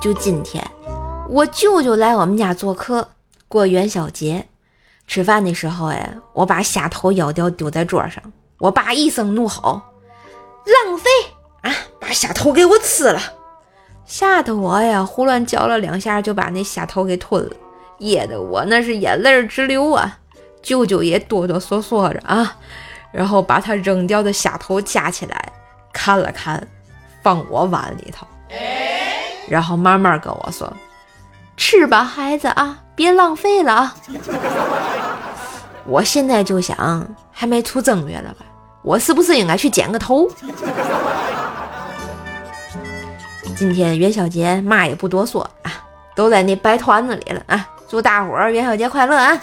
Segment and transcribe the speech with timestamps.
[0.00, 0.64] 就今天，
[1.28, 3.08] 我舅舅来我们家做客，
[3.48, 4.48] 过元宵节。
[5.06, 8.22] 吃饭的时候，哎，我把虾头咬掉丢在桌上，
[8.58, 9.82] 我爸一声怒吼
[10.64, 11.10] ：“浪费
[11.62, 11.72] 啊！
[12.00, 13.20] 把虾头给我吃了！”
[14.06, 17.50] 吓得我呀，胡乱嚼了两下，就把那虾头给吞了，
[17.98, 20.18] 噎得我那是眼泪直流啊！
[20.62, 22.56] 舅舅也哆哆嗦嗦着啊，
[23.12, 25.52] 然后把他扔掉的虾头夹起来
[25.92, 26.66] 看了看，
[27.22, 28.26] 放我碗里头，
[29.48, 30.72] 然后慢慢跟我说
[31.56, 33.94] ：“吃吧，孩子啊，别浪费了啊！”
[35.86, 38.44] 我现在就想，还没出正月了吧？
[38.82, 40.28] 我是不是应该去剪个头？
[43.56, 45.70] 今天元宵节，嘛也不多说啊，
[46.16, 47.68] 都在那白团子里了啊！
[47.88, 49.38] 祝大伙儿元宵节快乐啊！